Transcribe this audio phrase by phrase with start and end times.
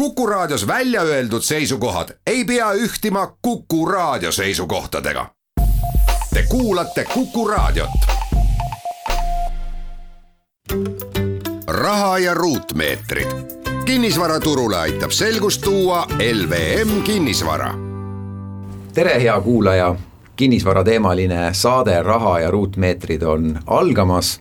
[0.00, 5.26] Kuku Raadios välja öeldud seisukohad ei pea ühtima Kuku Raadio seisukohtadega.
[6.34, 7.90] Te kuulate Kuku Raadiot.
[11.66, 13.26] raha ja ruutmeetrid.
[13.84, 17.74] kinnisvaraturule aitab selgust tuua LVM kinnisvara.
[18.94, 19.96] tere, hea kuulaja,
[20.36, 24.40] kinnisvarateemaline saade Raha ja ruutmeetrid on algamas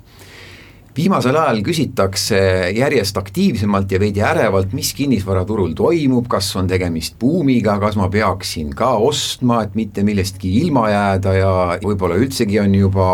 [0.98, 2.40] viimasel ajal küsitakse
[2.76, 8.74] järjest aktiivsemalt ja veidi ärevalt, mis kinnisvaraturul toimub, kas on tegemist buumiga, kas ma peaksin
[8.76, 13.12] ka ostma, et mitte millestki ilma jääda ja võib-olla üldsegi on juba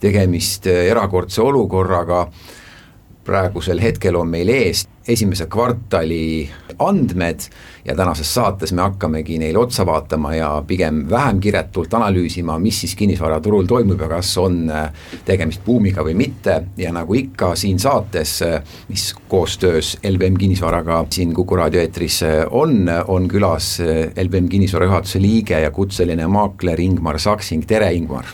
[0.00, 2.26] tegemist erakordse olukorraga
[3.24, 6.48] praegusel hetkel on meil ees esimese kvartali
[6.78, 7.40] andmed
[7.84, 12.94] ja tänases saates me hakkamegi neile otsa vaatama ja pigem vähem kiretult analüüsima, mis siis
[12.96, 14.88] kinnisvaraturul toimub ja kas on äh,
[15.24, 21.34] tegemist buumiga või mitte ja nagu ikka siin saates, äh, mis koostöös LVM Kinnisvaraga siin
[21.34, 23.78] Kuku raadio eetris äh, on, on külas
[24.24, 28.24] LVM Kinnisvara juhatuse liige ja kutseline maakler Ingmar Saksing, tere Ingmar!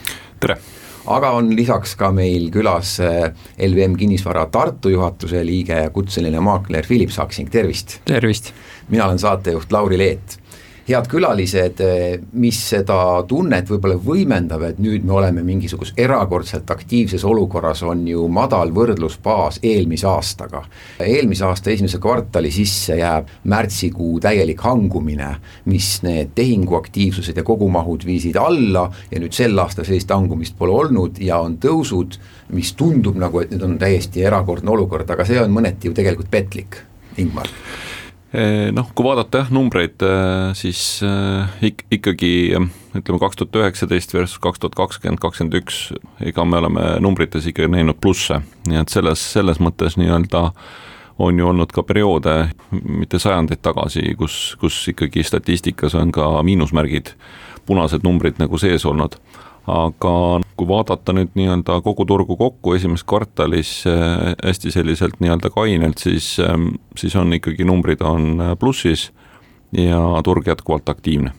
[0.41, 0.76] tere!
[1.07, 3.29] Aga on lisaks ka meil külas eh,
[3.69, 8.01] LVM Kinnisvara Tartu juhatuse liige ja kutseline maakler Philip Saksing, tervist!
[8.05, 8.53] tervist!
[8.89, 10.39] mina olen saatejuht Lauri Leet
[10.87, 17.25] head külalised, eh, mis seda tunnet võib-olla võimendab, et nüüd me oleme mingisuguses erakordselt aktiivses
[17.27, 20.63] olukorras, on ju madal võrdlusbaas eelmise aastaga.
[21.01, 28.37] eelmise aasta esimese kvartali sisse jääb märtsikuu täielik hangumine, mis need tehinguaktiivsused ja kogumahud viisid
[28.37, 32.19] alla ja nüüd sel aastal sellist hangumist pole olnud ja on tõusud,
[32.55, 36.31] mis tundub nagu, et nüüd on täiesti erakordne olukord, aga see on mõneti ju tegelikult
[36.31, 36.83] petlik,
[37.17, 37.49] Ingmar
[38.75, 44.41] noh, kui vaadata jah, numbreid, eh, siis eh, ik-, ikkagi ütleme, kaks tuhat üheksateist versus
[44.43, 45.81] kaks tuhat kakskümmend, kakskümmend üks,
[46.25, 50.51] ega me oleme numbrites ikkagi näinud plusse, nii et selles, selles mõttes nii-öelda
[51.23, 52.35] on ju olnud ka perioode,
[52.85, 57.15] mitte sajandeid tagasi, kus, kus ikkagi statistikas on ka miinusmärgid,
[57.67, 59.17] punased numbrid nagu sees olnud
[59.67, 65.99] aga kui vaadata nüüd nii-öelda kogu turgu kokku esimeses kvartalis äh, hästi selliselt nii-öelda kainelt,
[65.99, 69.11] siis, ähm, siis on ikkagi numbrid on äh, plussis
[69.75, 71.35] ja turg jätkuvalt aktiivne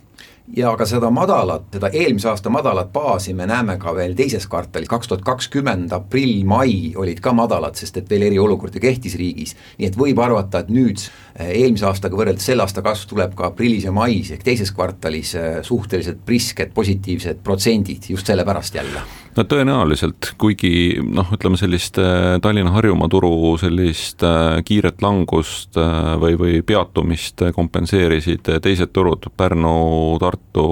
[0.56, 4.90] ja ka seda madalat, seda eelmise aasta madalat baasi me näeme ka veel teises kvartalis,
[4.90, 9.56] kaks tuhat kakskümmend aprill-mai olid ka madalad, sest et veel eriolukord ju kehtis riigis.
[9.78, 13.52] nii et võib arvata, et nüüd eh, eelmise aastaga võrreldes selle aasta kasv tuleb ka
[13.52, 19.06] aprillis ja mais ehk teises kvartalis eh, suhteliselt prisked positiivsed protsendid just sellepärast jälle.
[19.38, 26.34] No tõenäoliselt, kuigi noh, ütleme sellist äh, Tallinna-Harjumaa turu sellist äh, kiiret langust äh, või,
[26.42, 30.66] või peatumist kompenseerisid teised turud, Pärnu, Tartu,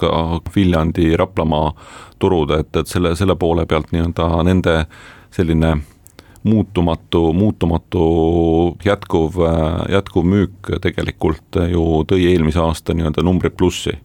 [0.00, 0.10] ka
[0.54, 1.74] Viljandi, Raplamaa
[2.18, 4.78] turud, et, et selle, selle poole pealt nii-öelda nende
[5.34, 5.74] selline
[6.42, 8.02] muutumatu, muutumatu
[8.84, 9.40] jätkuv,
[9.90, 13.96] jätkuv müük tegelikult ju tõi eelmise aasta nii-öelda numbrid plussi.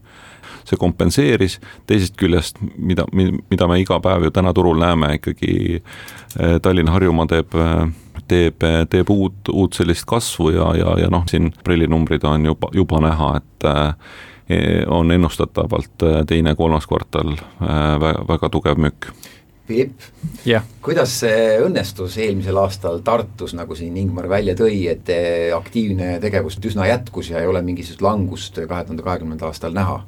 [0.63, 1.57] See kompenseeris,
[1.87, 7.57] teisest küljest, mida, mida me iga päev ju täna turul näeme, ikkagi eh, Tallinn-Harjumaa teeb
[8.27, 13.01] teeb, teeb uut, uut sellist kasvu ja, ja, ja noh, siin aprillinumbrid on juba, juba
[13.03, 19.11] näha, et eh, on ennustatavalt eh, teine-kolmas kvartal väga, väga tugev müük
[19.67, 20.01] Philipp
[20.47, 25.07] yeah., kuidas see õnnestus eelmisel aastal Tartus, nagu siin Ingmar välja tõi, et
[25.55, 30.01] aktiivne tegevus üsna jätkus ja ei ole mingisugust langust kahe tuhande kahekümnendal aastal näha?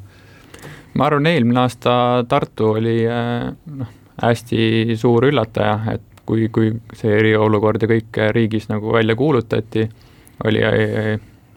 [0.95, 7.13] ma arvan, eelmine aasta Tartu oli äh, noh, hästi suur üllataja, et kui, kui see
[7.19, 9.85] eriolukord ja kõik riigis nagu välja kuulutati,
[10.47, 10.61] oli,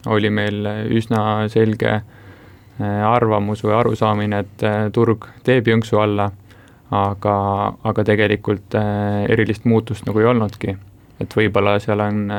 [0.06, 1.22] oli meil üsna
[1.53, 2.03] selge äh,
[3.06, 6.30] arvamus või arusaamine, et turg teeb jõnksu alla,
[6.91, 7.37] aga,
[7.84, 8.75] aga tegelikult
[9.28, 10.76] erilist muutust nagu ei olnudki.
[11.21, 12.31] et võib-olla seal on,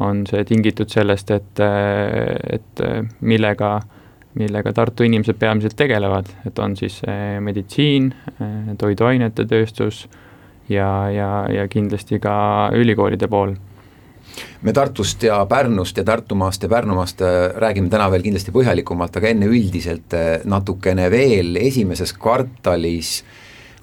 [0.00, 2.82] on see tingitud sellest, et, et
[3.20, 4.02] millega äh,
[4.38, 7.00] millega Tartu inimesed peamiselt tegelevad, et on siis
[7.40, 8.12] meditsiin,
[8.80, 10.06] toiduainete tööstus
[10.72, 12.34] ja, ja, ja kindlasti ka
[12.78, 13.54] ülikoolide pool.
[14.64, 17.20] Me Tartust ja Pärnust ja Tartumaast ja Pärnumaast
[17.60, 20.16] räägime täna veel kindlasti põhjalikumalt, aga enne üldiselt
[20.48, 23.41] natukene veel, esimeses kvartalis äh,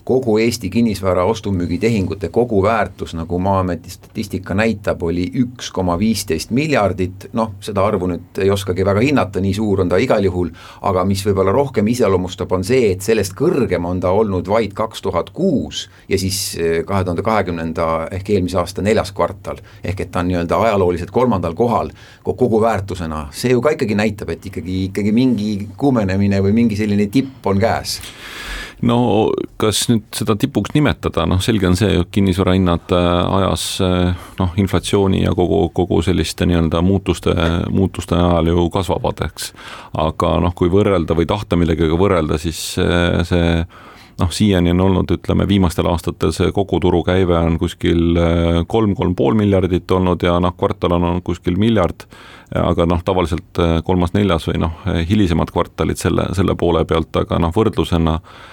[0.10, 7.52] kogu Eesti kinnisvara ostu-müügitehingute koguväärtus, nagu Maa-ameti statistika näitab, oli üks koma viisteist miljardit, noh,
[7.62, 10.50] seda arvu nüüd ei oskagi väga hinnata, nii suur on ta igal juhul,
[10.90, 15.06] aga mis võib-olla rohkem iseloomustab, on see, et sellest kõrgem on ta olnud vaid kaks
[15.06, 19.62] tuhat kuus ja siis eh, kahe tuhande kahekümnenda ehk eelmise aasta neljas kvartal.
[19.84, 21.94] ehk et ta on nii-öelda ajalooliselt kolmandal kohal
[22.26, 27.12] kogu väärtusena, see ju ka ikkagi näitab, et ikkagi, ikkagi mingi kuumenemine või mingi selline
[27.14, 28.00] tipp on käes
[28.86, 28.98] no
[29.60, 33.10] kas nüüd seda tipuks nimetada, noh, selge on see, kinnisvarahinnad äh,
[33.40, 37.36] ajas äh, noh, inflatsiooni ja kogu, kogu selliste nii-öelda muutuste,
[37.76, 39.52] muutuste ajal ju kasvavad, eks.
[40.08, 43.48] aga noh, kui võrrelda või tahta millegagi võrrelda, siis see, see
[44.20, 49.16] noh, siiani on olnud, ütleme viimastel aastatel see kogu turukäive on kuskil äh, kolm, kolm
[49.16, 52.08] pool miljardit olnud ja noh, kvartal on olnud kuskil miljard,
[52.56, 54.80] aga noh, tavaliselt äh, kolmas-neljas või noh,
[55.10, 58.48] hilisemad kvartalid selle, selle poole pealt, aga noh, võrdlusena äh,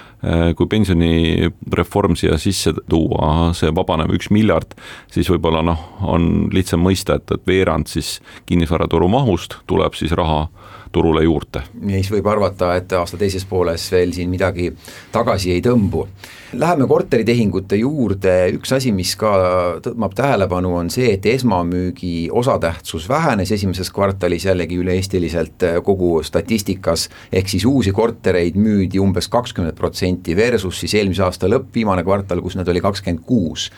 [0.57, 4.73] kui pensionireform siia sisse tuua, see vabanev üks miljard,
[5.13, 8.17] siis võib-olla noh, on lihtsam mõista, et, et veerand siis
[8.49, 10.47] kinnisvaraturu mahust tuleb siis raha
[10.91, 11.61] turule juurde.
[11.87, 14.71] ja siis võib arvata, et aasta teises pooles veel siin midagi
[15.11, 16.07] tagasi ei tõmbu.
[16.57, 19.31] Läheme korteritehingute juurde, üks asi, mis ka
[19.83, 27.51] tõmbab tähelepanu, on see, et esmamüügi osatähtsus vähenes esimeses kvartalis jällegi üle-eestiliselt kogu statistikas, ehk
[27.51, 30.06] siis uusi kortereid müüdi umbes kakskümmend protsenti
[30.37, 33.71] versus siis eelmise aasta lõpp, viimane kvartal, kus need oli kakskümmend kuus.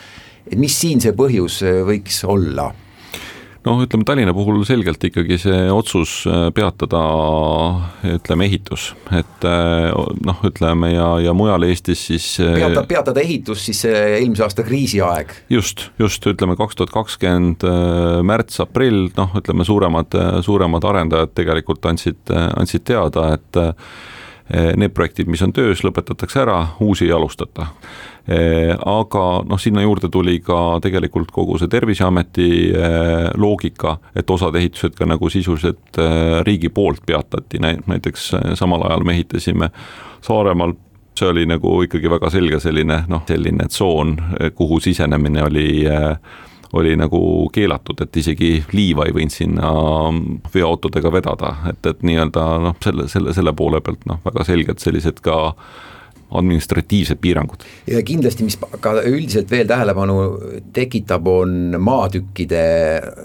[0.50, 2.72] et mis siin see põhjus võiks olla?
[3.66, 7.02] noh, ütleme Tallinna puhul selgelt ikkagi see otsus äh, peatada
[8.16, 9.90] ütleme ehitus, et äh,
[10.26, 15.34] noh, ütleme ja, ja mujal Eestis siis äh, peata, peatada ehitus siis eelmise aasta kriisiaeg?
[15.52, 17.66] just, just ütleme kaks tuhat kakskümmend
[18.26, 20.16] märts-aprill, noh, ütleme suuremad,
[20.46, 23.60] suuremad arendajad tegelikult andsid, andsid teada, et
[24.50, 27.68] need projektid, mis on töös, lõpetatakse ära, uusi ei alustata.
[28.30, 34.54] Eh, aga noh, sinna juurde tuli ka tegelikult kogu see Terviseameti eh, loogika, et osad
[34.60, 38.28] ehitused ka nagu sisuliselt eh, riigi poolt peatati, näiteks
[38.60, 39.72] samal ajal me ehitasime
[40.22, 40.76] Saaremaal
[41.18, 44.14] see oli nagu ikkagi väga selge selline noh, selline tsoon,
[44.56, 45.70] kuhu sisenemine oli
[46.74, 49.72] oli nagu keelatud, et isegi liiva ei võinud sinna
[50.54, 55.24] veoautodega vedada, et, et nii-öelda noh, selle, selle, selle poole pealt noh, väga selgelt sellised
[55.26, 55.40] ka
[56.32, 57.64] administratiivsed piirangud.
[57.88, 60.18] ja kindlasti, mis ka üldiselt veel tähelepanu
[60.74, 62.64] tekitab, on maatükkide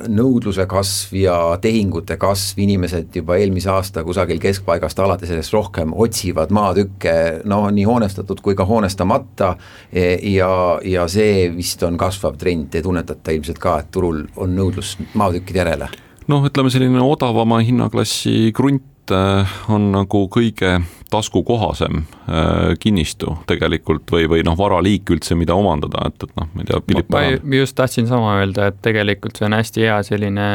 [0.08, 6.54] nõudluse kasv ja tehingute kasv, inimesed juba eelmise aasta kusagil keskpaigast alates sellest rohkem otsivad
[6.54, 9.54] maatükke, no nii hoonestatud kui ka hoonestamata
[9.92, 10.54] ja,
[10.84, 15.64] ja see vist on kasvav trend, te tunnetate ilmselt ka, et turul on nõudlus maatükkide
[15.64, 15.92] järele?
[16.24, 20.78] noh, ütleme selline odavama hinnaklassi krunt Äh, on nagu kõige
[21.14, 26.64] taskukohasem äh, kinnistu tegelikult või, või noh, varaliik üldse, mida omandada, et, et noh, ma
[26.64, 30.00] ei tea, Philipp ma, ma just tahtsin sama öelda, et tegelikult see on hästi hea
[30.06, 30.48] selline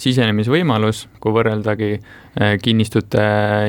[0.00, 3.24] sisenemisvõimalus, kui võrreldagi äh, kinnistute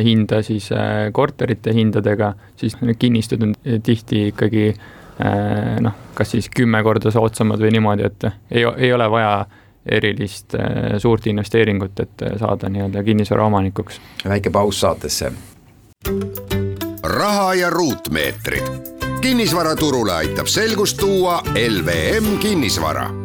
[0.06, 0.72] hinda siis
[1.14, 3.56] korterite hindadega, siis need kinnistud on
[3.86, 4.72] tihti ikkagi
[5.22, 9.34] noh, kas siis kümme korda soodsamad või niimoodi, et ei, ei ole vaja
[9.86, 14.02] erilist äh, suurt investeeringut, et äh, saada nii-öelda kinnisvara omanikuks.
[14.28, 15.32] väike paus saatesse.
[17.04, 18.64] Raha ja ruutmeetrid.
[19.22, 23.21] kinnisvaraturule aitab selgust tuua LVM kinnisvara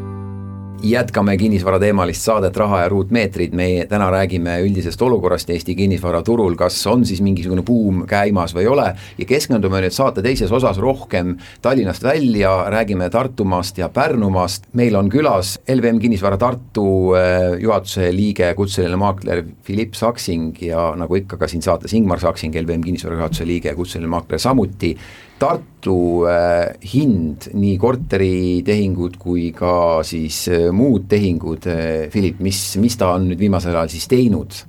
[0.83, 7.05] jätkame kinnisvarateemalist saadet Raha ja ruutmeetrid, me täna räägime üldisest olukorrast Eesti kinnisvaraturul, kas on
[7.07, 8.87] siis mingisugune buum käimas või ei ole?
[9.19, 15.11] Ja keskendume nüüd saate teises osas rohkem Tallinnast välja, räägime Tartumaast ja Pärnumaast, meil on
[15.13, 16.87] külas LVM Kinnisvara Tartu
[17.17, 22.55] äh, juhatuse liige, kutseline maakler Philipp Saksing ja nagu ikka ka siin saates Ingmar Saksing,
[22.63, 24.97] LVM Kinnisvara juhatuse liige, kutseline maakler samuti
[25.37, 32.97] Tartu äh, hind, nii korteritehingud kui ka siis äh, muud tehingud, äh, Philip, mis, mis
[32.97, 34.63] ta on nüüd viimasel ajal siis teinud?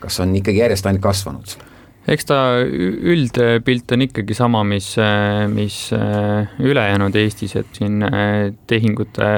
[0.00, 1.69] kas on ikkagi järjest ainult kasvanud?
[2.08, 4.94] Eks ta üldpilt on ikkagi sama, mis,
[5.52, 8.00] mis ülejäänud Eestis, et siin
[8.66, 9.28] tehingute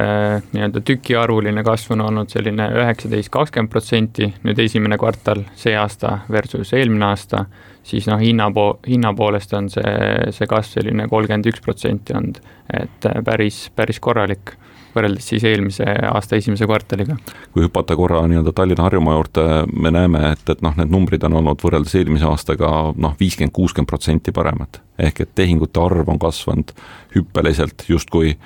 [0.52, 6.72] nii-öelda tükiarvuline kasv on olnud selline üheksateist, kakskümmend protsenti, nüüd esimene kvartal see aasta versus
[6.78, 7.46] eelmine aasta
[7.82, 9.94] siis noh, hinna po-, hinna poolest on see,
[10.34, 12.40] see kasv selline kolmkümmend üks protsenti olnud,
[12.72, 14.56] et äh, päris, päris korralik
[14.94, 17.16] võrreldes siis eelmise aasta esimese kvartaliga.
[17.52, 21.62] kui hüpata korra nii-öelda Tallinna-Harjumaa juurde, me näeme, et, et noh, need numbrid on olnud
[21.62, 24.80] võrreldes eelmise aastaga noh, viiskümmend, kuuskümmend protsenti paremad.
[24.98, 26.74] ehk et tehingute arv on kasvanud
[27.16, 28.36] hüppeliselt justkui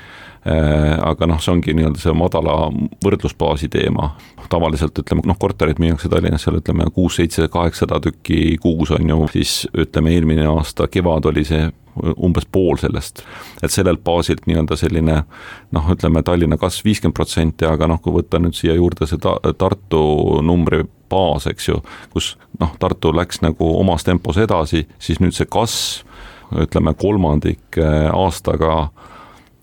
[0.46, 2.68] Äh, aga noh, see ongi nii-öelda see madala
[3.02, 4.12] võrdlusbaasi teema.
[4.46, 9.16] tavaliselt ütleme, noh, korterid müüakse Tallinnas seal ütleme kuus, seitse, kaheksasada tükki kuus on ju,
[9.32, 11.64] siis ütleme, eelmine aasta kevad oli see
[12.16, 13.22] umbes pool sellest.
[13.62, 15.22] et sellelt baasilt nii-öelda selline
[15.72, 19.36] noh, ütleme Tallinna kasv viiskümmend protsenti, aga noh, kui võtta nüüd siia juurde see ta,
[19.58, 20.02] Tartu
[20.44, 21.80] numbri baas, eks ju,
[22.12, 26.04] kus noh, Tartu läks nagu omas tempos edasi, siis nüüd see kasv,
[26.62, 28.88] ütleme kolmandik äh, aastaga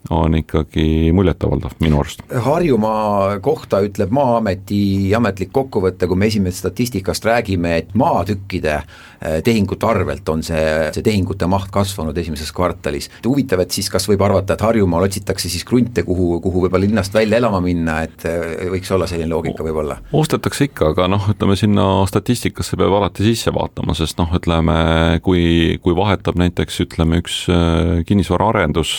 [0.09, 2.23] on ikkagi muljetavaldav minu arust.
[2.45, 9.87] Harjumaa kohta ütleb Maa-ameti ametlik kokkuvõte, kui me esimesest statistikast räägime, et maatükkide eh, tehingute
[9.87, 10.63] arvelt on see,
[10.95, 13.09] see tehingute maht kasvanud esimeses kvartalis.
[13.25, 17.13] huvitav, et siis kas võib arvata, et Harjumaal otsitakse siis krunte, kuhu, kuhu võib-olla linnast
[17.13, 20.01] välja elama minna, et eh, võiks olla selline loogika võib-olla?
[20.11, 24.77] ostetakse ikka, aga noh, ütleme sinna statistikasse peab alati sisse vaatama, sest noh, ütleme
[25.23, 28.93] kui, kui vahetab näiteks ütleme üks eh, kinnisvaraarendus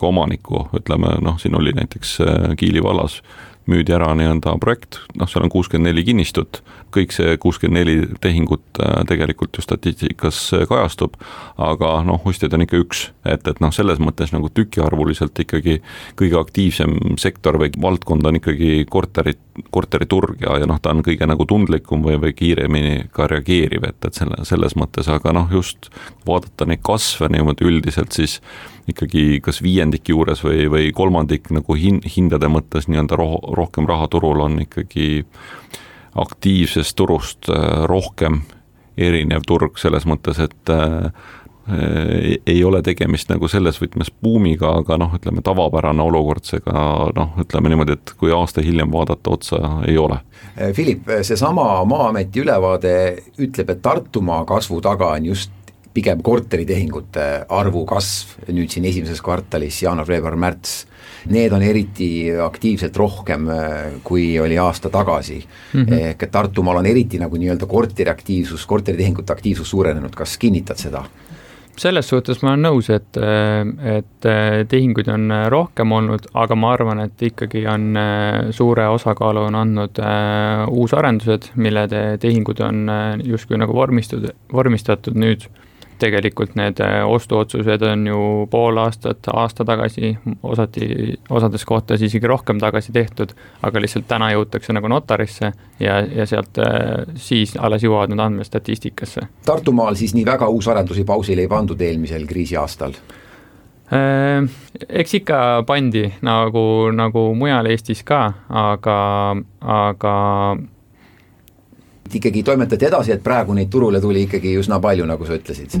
[0.00, 3.22] ka omanik, omanikku, ütleme noh, siin oli näiteks äh, Kiili vallas
[3.68, 8.80] müüdi ära nii-öelda projekt, noh, seal on kuuskümmend neli kinnistut, kõik see kuuskümmend neli tehingut
[8.80, 11.14] äh, tegelikult ju statistikas äh, kajastub,
[11.56, 15.80] aga noh, ostjaid on ikka üks, et, et noh, selles mõttes nagu tükiarvuliselt ikkagi
[16.18, 19.38] kõige aktiivsem sektor või valdkond on ikkagi korterid,
[19.74, 23.98] korteriturg ja, ja noh, ta on kõige nagu tundlikum või, või kiiremini ka reageeriv, et,
[24.06, 25.90] et selle, selles mõttes, aga noh, just
[26.28, 28.38] vaadata neid kasve niimoodi üldiselt, siis
[28.90, 34.08] ikkagi kas viiendik juures või, või kolmandik nagu hin-, hindade mõttes nii-öelda roh-, rohkem raha
[34.10, 35.24] turul on ikkagi
[36.20, 38.42] aktiivsest turust äh, rohkem
[39.00, 41.10] erinev turg selles mõttes, et äh,
[42.46, 47.36] ei ole tegemist nagu selles võtmes buumiga, aga noh, ütleme tavapärane olukord see ka noh,
[47.40, 50.20] ütleme niimoodi, et kui aasta hiljem vaadata otsa, ei ole.
[50.74, 52.92] Philip, seesama Maa-ameti ülevaade
[53.38, 55.52] ütleb, et Tartumaa kasvu taga on just
[55.94, 60.84] pigem korteritehingute arvu kasv nüüd siin esimeses kvartalis, jaanuar, veebruar, märts,
[61.30, 65.82] need on eriti aktiivselt rohkem, äh, kui oli aasta tagasi mm.
[65.82, 65.98] -hmm.
[66.10, 71.04] ehk et Tartumaal on eriti nagu nii-öelda korteri aktiivsus, korteritehingute aktiivsus suurenenud, kas kinnitad seda?
[71.80, 74.28] Selles suhtes ma olen nõus, et, et
[74.68, 77.96] tehinguid on rohkem olnud, aga ma arvan, et ikkagi on
[78.56, 80.02] suure osakaalu on andnud
[80.68, 81.86] uusarendused, mille
[82.20, 82.84] tehingud on
[83.24, 85.48] justkui nagu vormistatud, vormistatud nüüd
[86.00, 90.88] tegelikult need äh, ostuotsused on ju pool aastat, aasta tagasi, osati,
[91.30, 93.34] osades kohtades isegi rohkem tagasi tehtud,
[93.66, 98.48] aga lihtsalt täna jõutakse nagu notarisse ja, ja sealt äh, siis alles jõuavad need andmed
[98.48, 99.26] statistikasse.
[99.46, 102.96] Tartumaal siis nii väga uusarendusi pausile ei pandud eelmisel kriisiaastal?
[103.90, 104.44] Äh,
[104.88, 106.64] eks ikka pandi nagu,
[106.94, 109.00] nagu mujal Eestis ka, aga,
[109.60, 110.14] aga
[112.14, 115.80] ikkagi toimetati edasi, et praegu neid turule tuli ikkagi üsna palju, nagu sa ütlesid?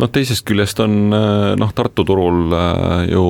[0.00, 3.24] noh, teisest küljest on äh, noh, Tartu turul äh, ju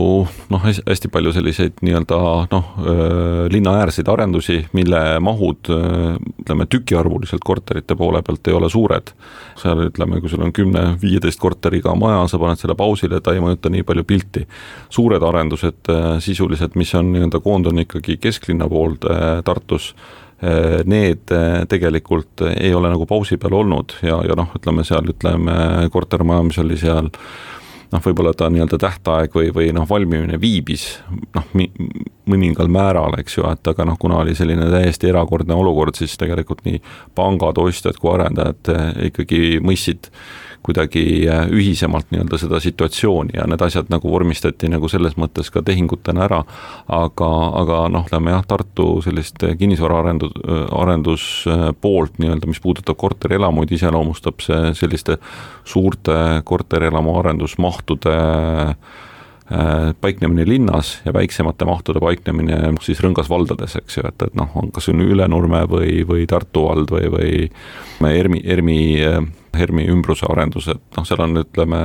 [0.52, 2.20] noh, hästi palju selliseid nii-öelda
[2.52, 9.12] noh, äh, linnaäärseid arendusi, mille mahud ütleme, tükiarvuliselt korterite poole pealt ei ole suured.
[9.60, 13.70] seal ütleme, kui sul on kümne-viieteist korteriga maja, sa paned selle pausile, ta ei mõjuta
[13.70, 14.46] nii palju pilti.
[14.90, 15.92] suured arendused
[16.24, 19.92] sisuliselt, mis on nii-öelda koondunud ikkagi kesklinna poolde Tartus
[20.84, 25.88] need äh, tegelikult ei ole nagu pausi peal olnud ja, ja noh, ütleme seal, ütleme
[25.94, 27.10] kortermaja, mis oli seal
[27.94, 30.86] noh, võib-olla ta nii-öelda tähtaeg või, või noh, valmimine viibis
[31.36, 31.46] noh,
[32.30, 36.64] mõningal määral, eks ju, et aga noh, kuna oli selline täiesti erakordne olukord, siis tegelikult
[36.66, 36.80] nii
[37.16, 40.10] pangad, ostjad kui arendajad äh, ikkagi mõistsid
[40.64, 45.62] kuidagi äh, ühisemalt nii-öelda seda situatsiooni ja need asjad nagu vormistati nagu selles mõttes ka
[45.64, 46.40] tehingutena ära,
[46.88, 47.30] aga,
[47.62, 50.34] aga noh, ütleme jah, Tartu sellist kinnisvaraarendus,
[50.72, 55.18] arenduspoolt nii-öelda, mis puudutab korterelamuid, iseloomustab see selliste
[55.68, 56.16] suurte
[56.48, 64.36] korterelamu arendusmahtude äh, paiknemine linnas ja väiksemate mahtude paiknemine siis rõngasvaldades, eks ju, et, et
[64.38, 67.10] noh, on kas on Ülenurme või, või Tartu vald või,
[68.00, 68.82] või ERMi, ERMi
[69.58, 71.80] Hermi ümbruse arendused, noh, seal on, ütleme,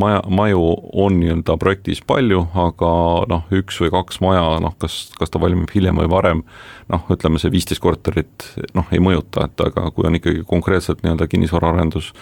[0.00, 0.62] maja, maju
[1.04, 2.90] on nii-öelda projektis palju, aga
[3.30, 6.44] noh, üks või kaks maja, noh, kas, kas ta valmib hiljem või varem,
[6.92, 11.28] noh, ütleme see viisteist korterit noh, ei mõjuta, et aga kui on ikkagi konkreetselt nii-öelda
[11.30, 12.12] kinnisvaraarendus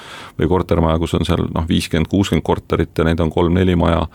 [0.41, 4.07] või kortermaja, kus on seal noh, viiskümmend, kuuskümmend korterit ja neid on kolm-neli maja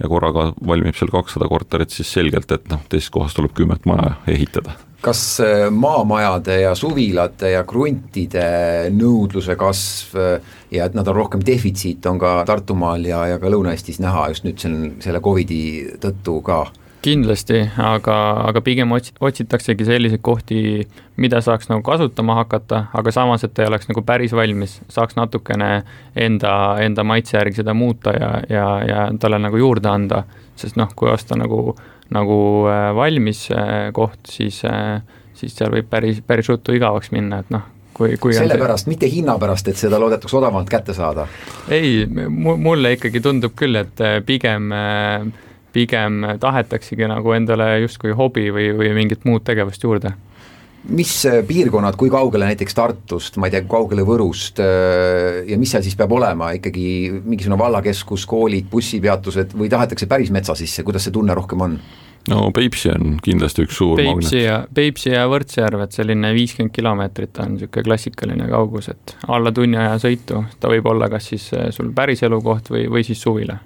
[0.00, 4.16] ja korraga valmib seal kakssada korterit, siis selgelt, et noh, teisest kohast tuleb kümmet maja
[4.30, 8.46] ehitada kas äh, maamajade ja suvilate ja kruntide
[8.94, 13.52] nõudluse kasv äh, ja et nad on rohkem defitsiit, on ka Tartumaal ja, ja ka
[13.52, 15.62] Lõuna-Eestis näha just nüüd selle, selle Covidi
[16.02, 16.64] tõttu ka?
[17.06, 18.14] kindlasti, aga,
[18.48, 20.58] aga pigem otsi-, otsitaksegi selliseid kohti,
[21.22, 25.70] mida saaks nagu kasutama hakata, aga samas, et ei oleks nagu päris valmis, saaks natukene
[26.18, 30.24] enda, enda maitse järgi seda muuta ja, ja, ja talle nagu juurde anda,
[30.58, 31.76] sest noh, kui osta nagu
[32.14, 35.00] nagu äh, valmis äh, koht, siis, äh,
[35.34, 37.64] siis seal võib päris, päris ruttu igavaks minna, et noh,
[37.96, 41.26] kui, kui sellepärast see..., mitte hinna pärast, et seda loodetakse odavamalt kätte saada?
[41.72, 44.70] ei, mulle ikkagi tundub küll, et pigem,
[45.74, 50.14] pigem tahetaksegi nagu endale justkui hobi või, või mingit muud tegevust juurde
[50.88, 51.12] mis
[51.48, 56.12] piirkonnad, kui kaugele näiteks Tartust, ma ei tea, kaugele Võrust ja mis seal siis peab
[56.14, 56.86] olema ikkagi
[57.24, 61.78] mingisugune vallakeskus, koolid, bussipeatused või tahetakse päris metsa sisse, kuidas see tunne rohkem on?
[62.30, 67.38] no Peipsi on kindlasti üks suur Peipsi ja, Peipsi ja Võrtsjärv, et selline viiskümmend kilomeetrit
[67.42, 71.70] on niisugune klassikaline kaugus, et alla tunni aja sõitu, ta võib olla kas siis eh,
[71.74, 73.58] sul päris elukoht või, või siis suvila.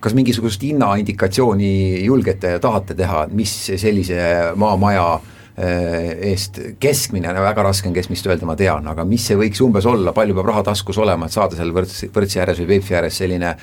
[0.00, 7.88] kas mingisugust hinnaindikatsiooni julgete ja tahate teha, mis sellise maamaja eh, eest keskmine, väga raske
[7.88, 10.98] on keskmist öelda, ma tean, aga mis see võiks umbes olla, palju peab raha taskus
[11.00, 13.54] olema, et saada seal Võrts, Võrtsi ääres või Peipsi ääres selline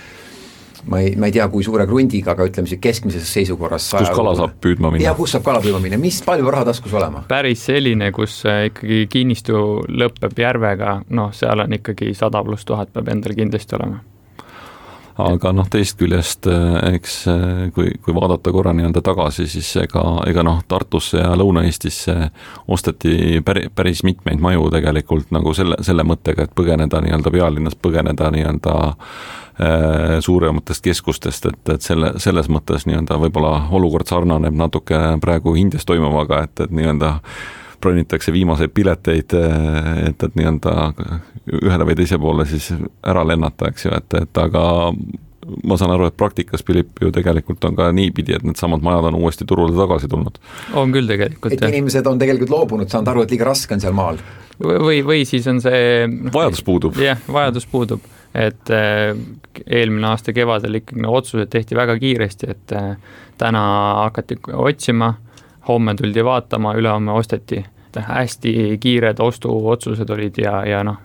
[0.90, 3.90] ma ei, ma ei tea, kui suure krundiga, aga ütleme siis keskmises seisukorras.
[3.94, 5.06] kus kala saab püüdma minna.
[5.06, 7.24] ja kus saab kala püüdma minna, mis, palju raha taskus olema?
[7.30, 12.92] päris selline, kus äh, ikkagi kinnistu lõpeb järvega, noh, seal on ikkagi sada pluss tuhat
[12.96, 14.02] peab endal kindlasti olema
[15.22, 20.04] aga noh, teisest küljest äh, eks äh, kui, kui vaadata korra nii-öelda tagasi, siis ega,
[20.30, 22.18] ega noh, Tartusse ja Lõuna-Eestisse
[22.68, 28.32] osteti päri, päris mitmeid maju tegelikult nagu selle, selle mõttega, et põgeneda nii-öelda pealinnast, põgeneda
[28.34, 28.78] nii-öelda
[29.62, 35.86] Äh, suurematest keskustest, et, et selle, selles mõttes nii-öelda võib-olla olukord sarnaneb natuke praegu Indias
[35.86, 37.12] toimuvaga, et, et nii-öelda
[37.84, 39.36] bronitakse viimaseid pileteid,
[40.08, 40.74] et, et nii-öelda
[41.60, 42.72] ühele või teise poole siis
[43.04, 44.64] ära lennata, eks ju, et, et aga
[45.68, 49.20] ma saan aru, et praktikas, Philipp, ju tegelikult on ka niipidi, et needsamad majad on
[49.20, 50.40] uuesti turule tagasi tulnud.
[50.80, 51.70] on küll tegelikult, jah.
[51.74, 54.22] inimesed on tegelikult loobunud, saanud aru, et liiga raske on seal maal.
[54.64, 57.00] või, või siis on see vajadus puudub.
[57.02, 59.14] jah, vajadus puudub et äh,
[59.68, 62.96] eelmine aasta kevadel ikkagi need otsused tehti väga kiiresti, et äh,
[63.38, 63.64] täna
[64.04, 65.14] hakati otsima,
[65.68, 67.62] homme tuldi vaatama, ülehomme osteti,
[68.02, 71.00] hästi kiired ostuotsused olid ja, ja noh,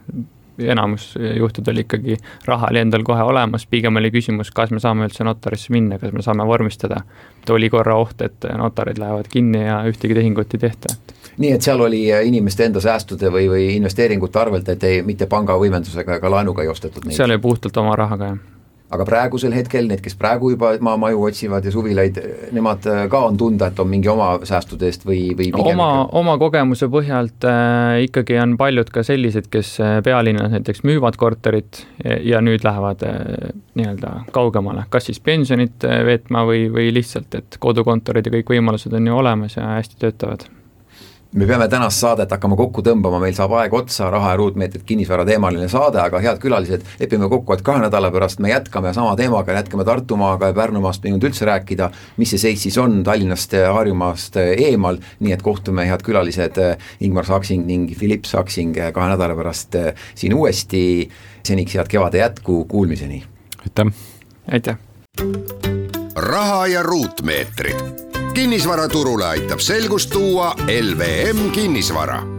[0.59, 2.17] enamus juhtudel ikkagi
[2.47, 6.13] raha oli endal kohe olemas, pigem oli küsimus, kas me saame üldse notarisse minna, kas
[6.13, 7.03] me saame vormistada.
[7.43, 11.53] et oli korra oht, et notarid lähevad kinni ja ühtegi tehingut ei tehta, et nii
[11.55, 16.19] et seal oli inimeste enda säästude või, või investeeringute arvelt, et ei, mitte panga võimendusega
[16.19, 17.17] ega laenuga ei ostetud neid?
[17.17, 18.58] seal oli puhtalt oma rahaga, jah
[18.89, 22.21] aga praegusel hetkel need, kes praegu juba maamaju otsivad ja suvilaid,
[22.57, 26.39] nemad äh, ka on tunda, et on mingi oma säästude eest või, või oma, oma
[26.41, 32.17] kogemuse põhjalt äh, ikkagi on paljud ka sellised, kes äh, pealinnas näiteks müüvad korterit ja,
[32.35, 37.61] ja nüüd lähevad äh, nii-öelda kaugemale, kas siis pensionit äh, veetma või, või lihtsalt, et
[37.61, 40.49] kodukontorid ja kõik võimalused on ju olemas ja hästi töötavad
[41.33, 45.27] me peame tänast saadet hakkama kokku tõmbama, meil saab aeg otsa, raha ja ruutmeetrid kinnisvara
[45.29, 49.57] teemaline saade, aga head külalised, lepime kokku, et kahe nädala pärast me jätkame sama teemaga,
[49.59, 53.53] jätkame Tartumaaga ja Pärnumaast me ei jõudnud üldse rääkida, mis see seis siis on Tallinnast
[53.53, 56.63] ja Harjumaast eemal, nii et kohtume, head külalised,
[57.05, 59.77] Ingmar Saksing ning Philipp Saksing kahe nädala pärast
[60.17, 60.83] siin uuesti,
[61.45, 63.23] seniks head kevade jätku, kuulmiseni!
[63.69, 63.93] aitäh!
[64.49, 64.81] aitäh!
[66.17, 68.08] raha ja ruutmeetrid
[68.39, 72.38] kinnisvaraturule aitab selgust tuua LVM kinnisvara